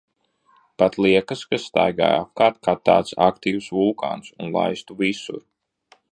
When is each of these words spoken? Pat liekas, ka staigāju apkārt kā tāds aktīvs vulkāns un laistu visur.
Pat 0.81 0.95
liekas, 1.05 1.41
ka 1.51 1.59
staigāju 1.65 2.21
apkārt 2.23 2.57
kā 2.67 2.75
tāds 2.89 3.15
aktīvs 3.25 3.67
vulkāns 3.75 4.33
un 4.39 4.53
laistu 4.57 4.97
visur. 5.03 5.39